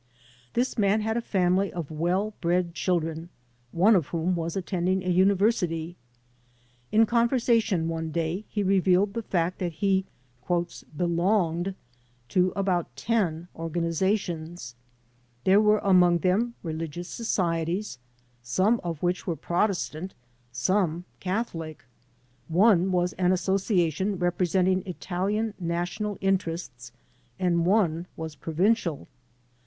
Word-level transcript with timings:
This 0.53 0.79
man 0.79 1.01
had 1.01 1.15
a 1.15 1.21
family 1.21 1.71
of 1.71 1.91
well 1.91 2.33
bred 2.41 2.73
children, 2.73 3.29
one 3.71 3.95
of 3.95 4.07
whom 4.07 4.33
was 4.35 4.55
attending 4.55 5.03
a 5.03 5.09
university. 5.09 5.95
In 6.91 7.05
conversa 7.05 7.05
50 7.05 7.05
CONNECTED 7.05 7.05
WITH 7.05 7.13
PROSCRIBED 7.13 7.21
ORGANIZATIONS 7.21 7.85
51 7.85 7.85
tion 7.85 7.89
one 7.89 8.11
day 8.11 8.45
he 8.49 8.63
revealed 8.63 9.13
the 9.13 9.21
fact 9.21 9.59
that 9.59 9.73
he 9.73 10.05
"belonged" 10.97 11.75
to 12.29 12.51
about 12.55 12.95
ten 12.95 13.47
organizations. 13.55 14.73
There 15.43 15.61
were 15.61 15.77
among 15.77 16.17
them 16.17 16.55
re 16.63 16.73
ligious 16.73 17.05
societies, 17.07 17.99
some 18.41 18.81
of 18.83 19.03
which 19.03 19.27
were 19.27 19.35
Protestant, 19.35 20.15
some 20.51 21.05
Catholic. 21.19 21.83
One 22.47 22.91
was 22.91 23.13
an 23.19 23.31
association 23.31 24.17
representing 24.17 24.81
Italian 24.87 25.53
national 25.59 26.17
interests, 26.21 26.91
and 27.37 27.67
one 27.67 28.07
was 28.17 28.33
provincial. 28.33 29.07